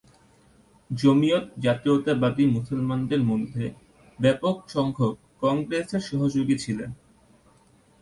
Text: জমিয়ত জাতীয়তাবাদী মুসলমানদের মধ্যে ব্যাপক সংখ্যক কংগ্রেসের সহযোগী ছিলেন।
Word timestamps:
জমিয়ত 0.89 1.45
জাতীয়তাবাদী 1.57 2.43
মুসলমানদের 2.47 3.21
মধ্যে 3.23 3.63
ব্যাপক 4.19 4.55
সংখ্যক 4.67 5.13
কংগ্রেসের 5.41 6.03
সহযোগী 6.09 6.55
ছিলেন। 6.57 6.89